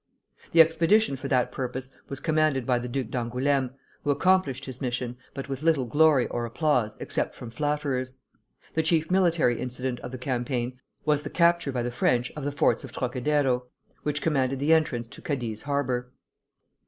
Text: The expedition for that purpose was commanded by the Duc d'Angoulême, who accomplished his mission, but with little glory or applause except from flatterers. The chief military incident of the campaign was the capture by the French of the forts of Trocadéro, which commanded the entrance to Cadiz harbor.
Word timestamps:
The 0.51 0.61
expedition 0.61 1.15
for 1.15 1.27
that 1.27 1.51
purpose 1.51 1.91
was 2.09 2.19
commanded 2.19 2.65
by 2.65 2.79
the 2.79 2.87
Duc 2.87 3.09
d'Angoulême, 3.11 3.69
who 4.03 4.09
accomplished 4.09 4.65
his 4.65 4.81
mission, 4.81 5.15
but 5.35 5.47
with 5.47 5.61
little 5.61 5.85
glory 5.85 6.25
or 6.29 6.43
applause 6.43 6.97
except 6.99 7.35
from 7.35 7.51
flatterers. 7.51 8.15
The 8.73 8.81
chief 8.81 9.11
military 9.11 9.61
incident 9.61 9.99
of 9.99 10.11
the 10.11 10.17
campaign 10.17 10.79
was 11.05 11.21
the 11.21 11.29
capture 11.29 11.71
by 11.71 11.83
the 11.83 11.91
French 11.91 12.31
of 12.35 12.45
the 12.45 12.51
forts 12.51 12.83
of 12.83 12.91
Trocadéro, 12.91 13.67
which 14.01 14.23
commanded 14.23 14.57
the 14.57 14.73
entrance 14.73 15.07
to 15.09 15.21
Cadiz 15.21 15.61
harbor. 15.61 16.11